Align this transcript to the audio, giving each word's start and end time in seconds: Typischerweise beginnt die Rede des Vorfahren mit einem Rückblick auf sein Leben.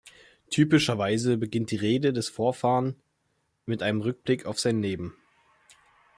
Typischerweise 0.49 1.37
beginnt 1.37 1.69
die 1.69 1.75
Rede 1.75 2.11
des 2.11 2.27
Vorfahren 2.27 2.95
mit 3.67 3.83
einem 3.83 4.01
Rückblick 4.01 4.47
auf 4.47 4.59
sein 4.59 4.81
Leben. 4.81 5.13